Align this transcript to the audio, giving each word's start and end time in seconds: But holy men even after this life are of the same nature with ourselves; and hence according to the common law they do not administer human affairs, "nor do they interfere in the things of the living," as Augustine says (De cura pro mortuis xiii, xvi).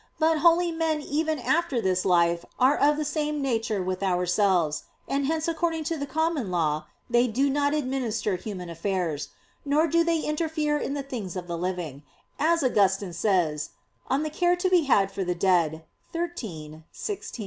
But 0.17 0.39
holy 0.39 0.71
men 0.71 0.99
even 0.99 1.37
after 1.37 1.79
this 1.79 2.05
life 2.05 2.43
are 2.57 2.75
of 2.75 2.97
the 2.97 3.05
same 3.05 3.39
nature 3.39 3.83
with 3.83 4.01
ourselves; 4.01 4.85
and 5.07 5.27
hence 5.27 5.47
according 5.47 5.83
to 5.83 5.97
the 5.99 6.07
common 6.07 6.49
law 6.49 6.87
they 7.07 7.27
do 7.27 7.51
not 7.51 7.75
administer 7.75 8.35
human 8.35 8.67
affairs, 8.67 9.29
"nor 9.63 9.85
do 9.85 10.03
they 10.03 10.21
interfere 10.21 10.79
in 10.79 10.95
the 10.95 11.03
things 11.03 11.35
of 11.35 11.45
the 11.45 11.55
living," 11.55 12.01
as 12.39 12.63
Augustine 12.63 13.13
says 13.13 13.69
(De 14.09 14.17
cura 14.31 14.57
pro 14.57 15.07
mortuis 15.07 15.83
xiii, 16.39 16.83
xvi). 16.91 17.39